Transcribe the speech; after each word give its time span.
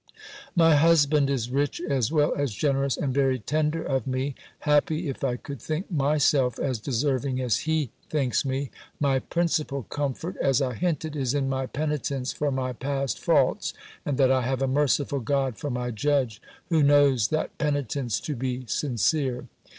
"My 0.55 0.73
husband 0.77 1.29
is 1.29 1.51
rich 1.51 1.79
as 1.79 2.11
well 2.11 2.33
as 2.33 2.55
generous, 2.55 2.97
and 2.97 3.13
very 3.13 3.37
tender 3.37 3.83
of 3.83 4.07
me 4.07 4.33
Happy, 4.61 5.09
if 5.09 5.23
I 5.23 5.35
could 5.37 5.61
think 5.61 5.91
myself 5.91 6.57
as 6.57 6.79
deserving 6.79 7.39
as 7.39 7.69
he 7.69 7.91
thinks 8.09 8.43
me! 8.43 8.71
My 8.99 9.19
principal 9.19 9.83
comfort, 9.83 10.37
as 10.37 10.59
I 10.59 10.73
hinted, 10.73 11.15
is 11.15 11.35
in 11.35 11.47
my 11.49 11.67
penitence 11.67 12.33
for 12.33 12.49
my 12.49 12.73
past 12.73 13.19
faults; 13.19 13.75
and 14.03 14.17
that 14.17 14.31
I 14.31 14.41
have 14.41 14.63
a 14.63 14.67
merciful 14.67 15.19
God 15.19 15.59
for 15.59 15.69
my 15.69 15.91
judge, 15.91 16.41
who 16.69 16.81
knows 16.81 17.27
that 17.27 17.55
penitence 17.59 18.19
to 18.21 18.35
be 18.35 18.65
sincere! 18.65 19.45